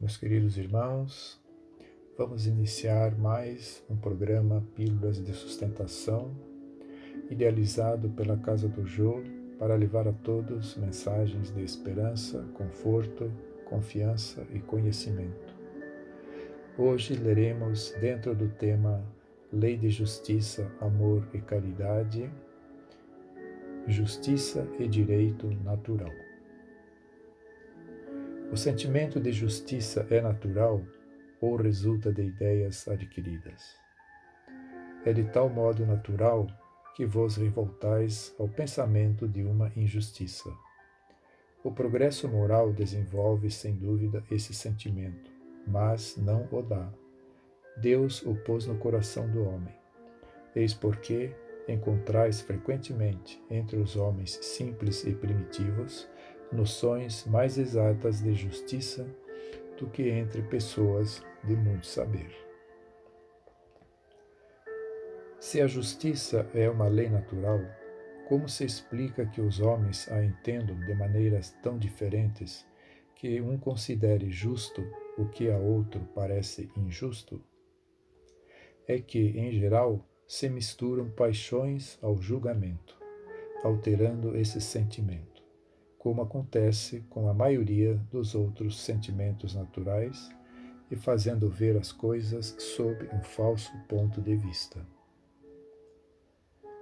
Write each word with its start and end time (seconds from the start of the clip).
Meus 0.00 0.16
queridos 0.16 0.56
irmãos, 0.56 1.42
vamos 2.16 2.46
iniciar 2.46 3.18
mais 3.18 3.84
um 3.90 3.96
programa 3.96 4.64
Pílulas 4.76 5.20
de 5.20 5.32
Sustentação, 5.32 6.30
idealizado 7.28 8.08
pela 8.10 8.36
Casa 8.36 8.68
do 8.68 8.86
Jô 8.86 9.20
para 9.58 9.74
levar 9.74 10.06
a 10.06 10.12
todos 10.12 10.76
mensagens 10.76 11.52
de 11.52 11.64
esperança, 11.64 12.44
conforto, 12.54 13.28
confiança 13.64 14.46
e 14.52 14.60
conhecimento. 14.60 15.52
Hoje 16.78 17.14
leremos, 17.14 17.92
dentro 18.00 18.36
do 18.36 18.48
tema 18.50 19.04
Lei 19.52 19.76
de 19.76 19.90
Justiça, 19.90 20.70
Amor 20.80 21.26
e 21.34 21.40
Caridade, 21.40 22.30
Justiça 23.88 24.64
e 24.78 24.86
Direito 24.86 25.48
Natural. 25.64 26.27
O 28.50 28.56
sentimento 28.56 29.20
de 29.20 29.30
justiça 29.30 30.06
é 30.08 30.22
natural 30.22 30.80
ou 31.38 31.56
resulta 31.56 32.10
de 32.10 32.22
ideias 32.22 32.88
adquiridas? 32.88 33.76
É 35.04 35.12
de 35.12 35.24
tal 35.24 35.50
modo 35.50 35.84
natural 35.84 36.46
que 36.96 37.04
vos 37.04 37.36
revoltais 37.36 38.34
ao 38.38 38.48
pensamento 38.48 39.28
de 39.28 39.42
uma 39.42 39.70
injustiça. 39.76 40.50
O 41.62 41.70
progresso 41.70 42.26
moral 42.26 42.72
desenvolve 42.72 43.50
sem 43.50 43.74
dúvida 43.74 44.24
esse 44.30 44.54
sentimento, 44.54 45.30
mas 45.66 46.16
não 46.16 46.48
o 46.50 46.62
dá. 46.62 46.90
Deus 47.76 48.22
o 48.22 48.34
pôs 48.34 48.66
no 48.66 48.78
coração 48.78 49.28
do 49.30 49.46
homem. 49.46 49.74
Eis 50.56 50.72
porque 50.72 51.34
encontrais 51.68 52.40
frequentemente 52.40 53.38
entre 53.50 53.76
os 53.76 53.94
homens 53.94 54.38
simples 54.40 55.04
e 55.04 55.12
primitivos 55.12 56.08
noções 56.52 57.26
mais 57.26 57.58
exatas 57.58 58.22
de 58.22 58.32
justiça 58.34 59.06
do 59.78 59.86
que 59.86 60.08
entre 60.08 60.42
pessoas 60.42 61.22
de 61.44 61.54
muito 61.54 61.86
saber. 61.86 62.30
Se 65.38 65.60
a 65.60 65.66
justiça 65.66 66.48
é 66.52 66.68
uma 66.68 66.88
lei 66.88 67.08
natural, 67.08 67.60
como 68.26 68.48
se 68.48 68.64
explica 68.64 69.24
que 69.24 69.40
os 69.40 69.60
homens 69.60 70.10
a 70.10 70.24
entendam 70.24 70.78
de 70.80 70.94
maneiras 70.94 71.56
tão 71.62 71.78
diferentes 71.78 72.66
que 73.14 73.40
um 73.40 73.56
considere 73.58 74.30
justo 74.30 74.84
o 75.16 75.26
que 75.26 75.50
a 75.50 75.56
outro 75.56 76.00
parece 76.14 76.70
injusto? 76.76 77.40
É 78.86 78.98
que, 78.98 79.18
em 79.18 79.52
geral, 79.52 80.04
se 80.26 80.48
misturam 80.48 81.08
paixões 81.10 81.98
ao 82.02 82.20
julgamento, 82.20 82.98
alterando 83.62 84.36
esse 84.36 84.60
sentimento 84.60 85.37
como 86.08 86.22
acontece 86.22 87.00
com 87.10 87.28
a 87.28 87.34
maioria 87.34 87.96
dos 88.10 88.34
outros 88.34 88.80
sentimentos 88.80 89.54
naturais 89.54 90.34
e 90.90 90.96
fazendo 90.96 91.50
ver 91.50 91.76
as 91.76 91.92
coisas 91.92 92.56
sob 92.58 93.06
um 93.12 93.22
falso 93.22 93.70
ponto 93.86 94.18
de 94.22 94.34
vista. 94.34 94.80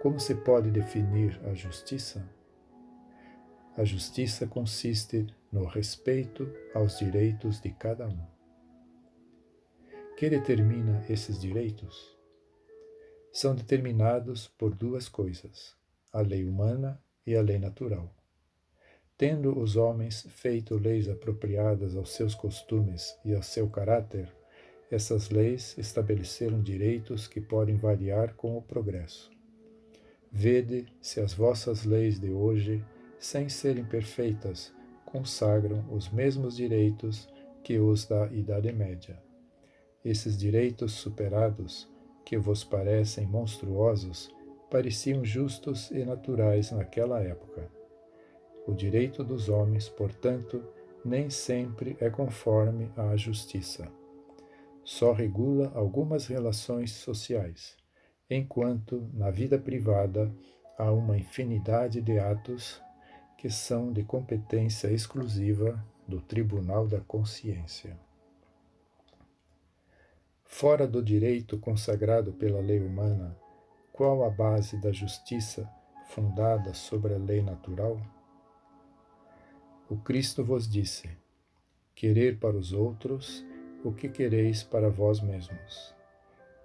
Como 0.00 0.20
se 0.20 0.36
pode 0.36 0.70
definir 0.70 1.36
a 1.46 1.52
justiça? 1.52 2.24
A 3.76 3.82
justiça 3.82 4.46
consiste 4.46 5.26
no 5.50 5.66
respeito 5.66 6.48
aos 6.72 7.00
direitos 7.00 7.60
de 7.60 7.72
cada 7.72 8.06
um. 8.06 8.24
Que 10.16 10.30
determina 10.30 11.04
esses 11.08 11.40
direitos? 11.40 12.16
São 13.32 13.52
determinados 13.52 14.46
por 14.46 14.76
duas 14.76 15.08
coisas: 15.08 15.76
a 16.12 16.20
lei 16.20 16.44
humana 16.44 17.02
e 17.26 17.34
a 17.34 17.42
lei 17.42 17.58
natural. 17.58 18.14
Tendo 19.18 19.58
os 19.58 19.74
homens 19.74 20.24
feito 20.30 20.76
leis 20.76 21.08
apropriadas 21.08 21.96
aos 21.96 22.10
seus 22.10 22.36
costumes 22.36 23.18
e 23.24 23.34
ao 23.34 23.42
seu 23.42 23.68
caráter, 23.68 24.32
essas 24.88 25.28
leis 25.28 25.76
estabeleceram 25.76 26.62
direitos 26.62 27.26
que 27.26 27.40
podem 27.40 27.76
variar 27.76 28.34
com 28.34 28.56
o 28.56 28.62
progresso. 28.62 29.28
Vede 30.30 30.86
se 31.00 31.20
as 31.20 31.34
vossas 31.34 31.84
leis 31.84 32.20
de 32.20 32.30
hoje, 32.30 32.84
sem 33.18 33.48
serem 33.48 33.84
perfeitas, 33.84 34.72
consagram 35.04 35.84
os 35.90 36.08
mesmos 36.10 36.54
direitos 36.54 37.28
que 37.64 37.76
os 37.76 38.06
da 38.06 38.26
Idade 38.28 38.70
Média. 38.72 39.20
Esses 40.04 40.38
direitos 40.38 40.92
superados, 40.92 41.90
que 42.24 42.38
vos 42.38 42.62
parecem 42.62 43.26
monstruosos, 43.26 44.32
pareciam 44.70 45.24
justos 45.24 45.90
e 45.90 46.04
naturais 46.04 46.70
naquela 46.70 47.20
época 47.20 47.77
o 48.68 48.74
direito 48.74 49.24
dos 49.24 49.48
homens, 49.48 49.88
portanto, 49.88 50.62
nem 51.02 51.30
sempre 51.30 51.96
é 52.00 52.10
conforme 52.10 52.92
à 52.98 53.16
justiça. 53.16 53.90
Só 54.84 55.12
regula 55.12 55.72
algumas 55.74 56.26
relações 56.26 56.90
sociais, 56.90 57.74
enquanto 58.28 59.08
na 59.14 59.30
vida 59.30 59.58
privada 59.58 60.30
há 60.76 60.92
uma 60.92 61.16
infinidade 61.16 62.02
de 62.02 62.18
atos 62.18 62.82
que 63.38 63.48
são 63.48 63.90
de 63.90 64.04
competência 64.04 64.88
exclusiva 64.88 65.82
do 66.06 66.20
Tribunal 66.20 66.86
da 66.86 67.00
Consciência. 67.00 67.98
Fora 70.44 70.86
do 70.86 71.02
direito 71.02 71.58
consagrado 71.58 72.34
pela 72.34 72.60
lei 72.60 72.80
humana, 72.80 73.34
qual 73.94 74.24
a 74.24 74.30
base 74.30 74.78
da 74.78 74.92
justiça 74.92 75.66
fundada 76.08 76.74
sobre 76.74 77.14
a 77.14 77.18
lei 77.18 77.40
natural? 77.40 77.98
O 79.90 79.96
Cristo 79.96 80.44
vos 80.44 80.68
disse: 80.68 81.08
Querer 81.94 82.38
para 82.38 82.54
os 82.54 82.74
outros 82.74 83.42
o 83.82 83.90
que 83.90 84.06
quereis 84.06 84.62
para 84.62 84.90
vós 84.90 85.18
mesmos. 85.18 85.94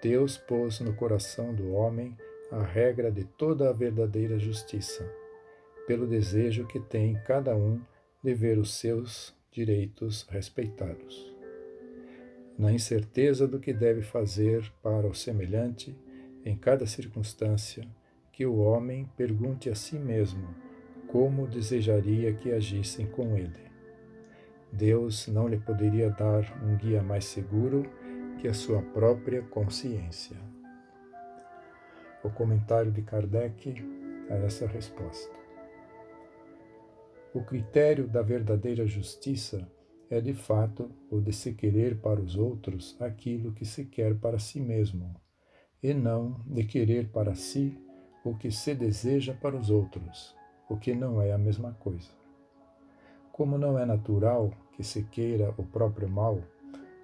Deus 0.00 0.38
pôs 0.38 0.78
no 0.78 0.94
coração 0.94 1.52
do 1.52 1.72
homem 1.72 2.16
a 2.52 2.62
regra 2.62 3.10
de 3.10 3.24
toda 3.24 3.68
a 3.68 3.72
verdadeira 3.72 4.38
justiça, 4.38 5.04
pelo 5.84 6.06
desejo 6.06 6.64
que 6.68 6.78
tem 6.78 7.20
cada 7.26 7.56
um 7.56 7.80
de 8.22 8.34
ver 8.34 8.56
os 8.56 8.74
seus 8.74 9.34
direitos 9.50 10.24
respeitados. 10.30 11.34
Na 12.56 12.72
incerteza 12.72 13.48
do 13.48 13.58
que 13.58 13.72
deve 13.72 14.02
fazer 14.02 14.72
para 14.80 15.08
o 15.08 15.14
semelhante, 15.14 15.92
em 16.44 16.56
cada 16.56 16.86
circunstância, 16.86 17.84
que 18.32 18.46
o 18.46 18.58
homem 18.58 19.10
pergunte 19.16 19.68
a 19.68 19.74
si 19.74 19.98
mesmo 19.98 20.67
como 21.08 21.46
desejaria 21.46 22.32
que 22.34 22.52
agissem 22.52 23.06
com 23.06 23.36
ele. 23.36 23.68
Deus 24.72 25.26
não 25.28 25.48
lhe 25.48 25.58
poderia 25.58 26.10
dar 26.10 26.44
um 26.62 26.76
guia 26.76 27.02
mais 27.02 27.24
seguro 27.24 27.90
que 28.38 28.46
a 28.46 28.54
sua 28.54 28.82
própria 28.82 29.42
consciência. 29.42 30.36
O 32.22 32.30
comentário 32.30 32.92
de 32.92 33.02
Kardec 33.02 33.74
a 34.30 34.34
essa 34.34 34.66
resposta. 34.66 35.34
O 37.34 37.42
critério 37.42 38.06
da 38.06 38.22
verdadeira 38.22 38.86
justiça 38.86 39.66
é 40.10 40.20
de 40.20 40.34
fato 40.34 40.90
o 41.10 41.20
de 41.20 41.32
se 41.32 41.52
querer 41.52 41.98
para 42.00 42.20
os 42.20 42.36
outros 42.36 42.96
aquilo 43.00 43.52
que 43.52 43.64
se 43.64 43.84
quer 43.84 44.14
para 44.14 44.38
si 44.38 44.60
mesmo, 44.60 45.14
e 45.82 45.92
não 45.92 46.40
de 46.46 46.64
querer 46.64 47.08
para 47.08 47.34
si 47.34 47.78
o 48.24 48.34
que 48.34 48.50
se 48.50 48.74
deseja 48.74 49.34
para 49.34 49.56
os 49.56 49.70
outros, 49.70 50.37
o 50.68 50.76
que 50.76 50.94
não 50.94 51.20
é 51.20 51.32
a 51.32 51.38
mesma 51.38 51.72
coisa. 51.80 52.10
Como 53.32 53.56
não 53.56 53.78
é 53.78 53.86
natural 53.86 54.50
que 54.72 54.82
se 54.82 55.04
queira 55.04 55.54
o 55.56 55.64
próprio 55.64 56.08
mal, 56.08 56.40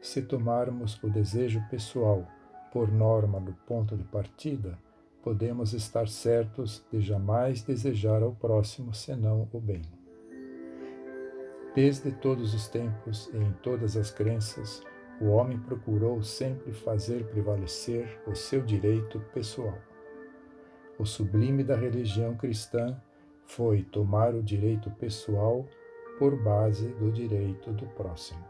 se 0.01 0.23
tomarmos 0.23 1.03
o 1.03 1.09
desejo 1.09 1.63
pessoal 1.71 2.27
por 2.73 2.91
norma 2.91 3.41
do 3.41 3.53
ponto 3.67 3.97
de 3.97 4.05
partida, 4.05 4.79
podemos 5.23 5.73
estar 5.73 6.09
certos 6.09 6.85
de 6.93 7.01
jamais 7.01 7.63
desejar 7.63 8.23
ao 8.23 8.33
próximo 8.33 8.93
senão 8.93 9.49
o 9.53 9.61
bem. 9.61 9.83
Desde 11.75 12.13
todos 12.13 12.53
os 12.53 12.69
tempos 12.69 13.31
e 13.33 13.37
em 13.39 13.53
todas 13.63 13.97
as 13.97 14.11
crenças, 14.11 14.83
o 15.21 15.27
homem 15.27 15.59
procurou 15.59 16.23
sempre 16.23 16.73
fazer 16.73 17.25
prevalecer 17.29 18.21
o 18.27 18.35
seu 18.35 18.63
direito 18.63 19.21
pessoal. 19.33 19.79
O 20.99 21.05
sublime 21.05 21.65
da 21.65 21.75
religião 21.75 22.37
cristã 22.37 23.01
foi 23.47 23.83
tomar 23.83 24.35
o 24.35 24.43
direito 24.43 24.91
pessoal 24.91 25.67
por 26.19 26.41
base 26.43 26.89
do 26.95 27.11
direito 27.11 27.73
do 27.73 27.87
próximo. 27.89 28.45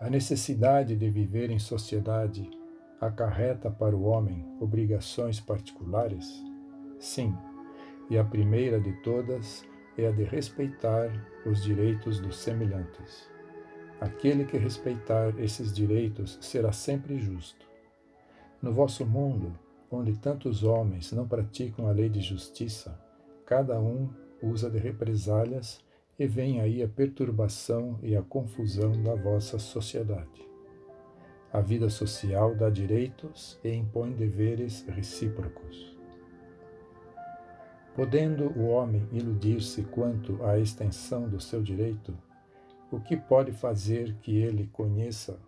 A 0.00 0.08
necessidade 0.08 0.94
de 0.96 1.10
viver 1.10 1.50
em 1.50 1.58
sociedade 1.58 2.48
acarreta 3.00 3.70
para 3.70 3.96
o 3.96 4.04
homem 4.04 4.46
obrigações 4.60 5.40
particulares? 5.40 6.26
Sim, 6.98 7.36
e 8.08 8.16
a 8.16 8.24
primeira 8.24 8.80
de 8.80 8.92
todas 9.02 9.66
é 9.96 10.06
a 10.06 10.12
de 10.12 10.22
respeitar 10.22 11.10
os 11.44 11.62
direitos 11.62 12.20
dos 12.20 12.38
semelhantes. 12.38 13.28
Aquele 14.00 14.44
que 14.44 14.56
respeitar 14.56 15.34
esses 15.38 15.72
direitos 15.72 16.38
será 16.40 16.70
sempre 16.70 17.18
justo. 17.18 17.66
No 18.62 18.72
vosso 18.72 19.04
mundo, 19.04 19.58
onde 19.90 20.16
tantos 20.18 20.62
homens 20.62 21.12
não 21.12 21.26
praticam 21.26 21.88
a 21.88 21.92
lei 21.92 22.08
de 22.08 22.20
justiça, 22.20 22.98
cada 23.46 23.80
um 23.80 24.08
usa 24.42 24.70
de 24.70 24.78
represálias 24.78 25.80
e 26.18 26.26
vem 26.26 26.60
aí 26.60 26.82
a 26.82 26.88
perturbação 26.88 27.98
e 28.02 28.16
a 28.16 28.22
confusão 28.22 28.92
da 29.02 29.14
vossa 29.14 29.58
sociedade. 29.58 30.46
A 31.52 31.60
vida 31.60 31.88
social 31.88 32.54
dá 32.54 32.68
direitos 32.68 33.58
e 33.64 33.72
impõe 33.72 34.12
deveres 34.12 34.84
recíprocos. 34.86 35.96
Podendo 37.94 38.52
o 38.58 38.68
homem 38.68 39.08
iludir-se 39.10 39.82
quanto 39.82 40.44
à 40.44 40.58
extensão 40.58 41.28
do 41.28 41.40
seu 41.40 41.62
direito, 41.62 42.16
o 42.90 43.00
que 43.00 43.16
pode 43.16 43.52
fazer 43.52 44.14
que 44.20 44.36
ele 44.36 44.68
conheça 44.72 45.38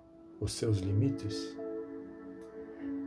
os 0.41 0.53
seus 0.53 0.79
limites? 0.79 1.60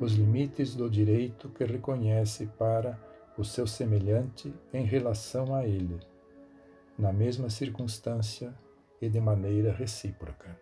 Os 0.04 0.16
limites 0.16 0.76
do 0.76 0.90
direito 0.90 1.48
que 1.48 1.64
reconhece 1.64 2.48
para 2.60 3.00
o 3.38 3.46
seu 3.46 3.66
semelhante 3.66 4.54
em 4.74 4.84
relação 4.84 5.56
a 5.56 5.66
ele, 5.66 5.98
na 7.00 7.14
mesma 7.14 7.50
circunstância 7.50 8.54
e 9.02 9.08
de 9.08 9.22
maneira 9.22 9.72
recíproca. 9.72 10.60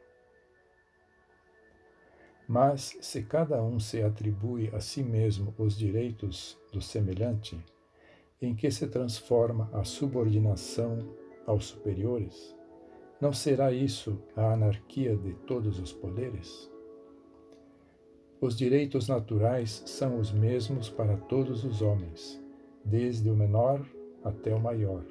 Mas 2.47 2.95
se 3.01 3.23
cada 3.23 3.63
um 3.63 3.79
se 3.79 4.03
atribui 4.03 4.69
a 4.75 4.79
si 4.79 5.01
mesmo 5.01 5.55
os 5.57 5.75
direitos 5.75 6.55
do 6.71 6.79
semelhante, 6.79 7.59
em 8.39 8.53
que 8.53 8.69
se 8.69 8.85
transforma 8.85 9.71
a 9.73 9.83
subordinação 9.83 10.99
aos 11.47 11.65
superiores, 11.65 12.55
não 13.19 13.33
será 13.33 13.73
isso 13.73 14.21
a 14.35 14.53
anarquia 14.53 15.17
de 15.17 15.33
todos 15.47 15.79
os 15.79 15.91
poderes? 15.91 16.70
Os 18.41 18.57
direitos 18.57 19.07
naturais 19.07 19.83
são 19.85 20.17
os 20.17 20.31
mesmos 20.31 20.89
para 20.89 21.15
todos 21.15 21.63
os 21.63 21.83
homens, 21.83 22.41
desde 22.83 23.29
o 23.29 23.35
menor 23.35 23.85
até 24.23 24.51
o 24.51 24.59
maior. 24.59 25.05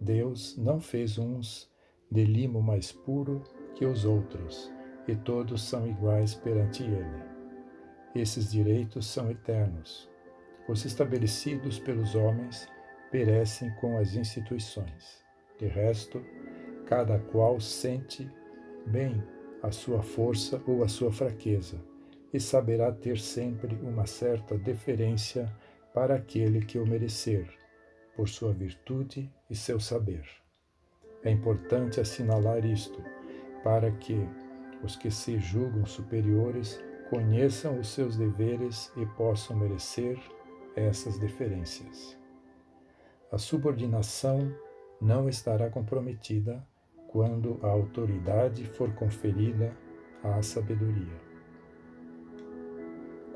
Deus 0.00 0.56
não 0.56 0.80
fez 0.80 1.18
uns 1.18 1.70
de 2.10 2.24
limo 2.24 2.60
mais 2.60 2.90
puro 2.90 3.44
que 3.76 3.86
os 3.86 4.04
outros, 4.04 4.72
e 5.06 5.14
todos 5.14 5.62
são 5.62 5.86
iguais 5.86 6.34
perante 6.34 6.82
Ele. 6.82 7.22
Esses 8.12 8.50
direitos 8.50 9.06
são 9.06 9.30
eternos. 9.30 10.10
Os 10.68 10.84
estabelecidos 10.84 11.78
pelos 11.78 12.16
homens 12.16 12.68
perecem 13.12 13.72
com 13.76 13.98
as 13.98 14.16
instituições. 14.16 15.24
De 15.60 15.68
resto, 15.68 16.20
cada 16.86 17.20
qual 17.20 17.60
sente 17.60 18.28
bem 18.84 19.22
a 19.62 19.70
sua 19.70 20.02
força 20.02 20.60
ou 20.66 20.82
a 20.82 20.88
sua 20.88 21.12
fraqueza 21.12 21.78
e 22.32 22.38
saberá 22.38 22.92
ter 22.92 23.18
sempre 23.18 23.74
uma 23.76 24.06
certa 24.06 24.56
deferência 24.56 25.50
para 25.94 26.16
aquele 26.16 26.64
que 26.64 26.78
o 26.78 26.86
merecer, 26.86 27.48
por 28.14 28.28
sua 28.28 28.52
virtude 28.52 29.30
e 29.48 29.54
seu 29.54 29.80
saber. 29.80 30.24
É 31.22 31.30
importante 31.30 32.00
assinalar 32.00 32.64
isto, 32.64 33.02
para 33.64 33.90
que 33.90 34.16
os 34.82 34.94
que 34.96 35.10
se 35.10 35.38
julgam 35.38 35.84
superiores 35.84 36.80
conheçam 37.10 37.78
os 37.80 37.88
seus 37.88 38.16
deveres 38.16 38.92
e 38.96 39.06
possam 39.06 39.56
merecer 39.56 40.18
essas 40.76 41.18
deferências. 41.18 42.16
A 43.32 43.38
subordinação 43.38 44.54
não 45.00 45.28
estará 45.28 45.70
comprometida 45.70 46.64
quando 47.08 47.58
a 47.62 47.68
autoridade 47.68 48.64
for 48.64 48.94
conferida 48.94 49.74
à 50.22 50.42
sabedoria. 50.42 51.27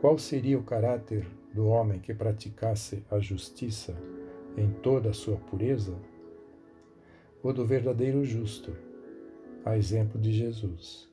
Qual 0.02 0.18
seria 0.18 0.58
o 0.58 0.64
caráter 0.64 1.24
do 1.54 1.68
homem 1.68 2.00
que 2.00 2.12
praticasse 2.12 3.06
a 3.08 3.20
justiça 3.20 3.96
em 4.56 4.68
toda 4.68 5.10
a 5.10 5.12
sua 5.12 5.36
pureza? 5.36 5.96
O 7.40 7.52
do 7.52 7.64
verdadeiro 7.64 8.24
justo, 8.24 8.76
a 9.64 9.78
exemplo 9.78 10.20
de 10.20 10.32
Jesus, 10.32 11.08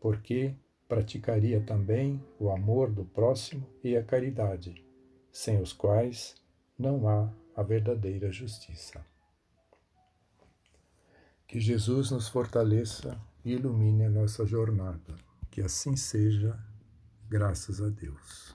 porque 0.00 0.54
praticaria 0.88 1.60
também 1.60 2.24
o 2.40 2.48
amor 2.48 2.90
do 2.90 3.04
próximo 3.04 3.68
e 3.84 3.98
a 3.98 4.02
caridade, 4.02 4.82
sem 5.30 5.60
os 5.60 5.74
quais 5.74 6.34
não 6.78 7.06
há 7.06 7.30
a 7.54 7.62
verdadeira 7.62 8.32
justiça. 8.32 9.04
Que 11.46 11.60
Jesus 11.60 12.10
nos 12.10 12.28
fortaleça 12.28 13.20
e 13.44 13.52
ilumine 13.52 14.06
a 14.06 14.10
nossa 14.10 14.46
jornada. 14.46 15.16
Que 15.50 15.60
assim 15.60 15.96
seja 15.96 16.58
graças 17.32 17.80
a 17.80 17.88
Deus. 17.88 18.54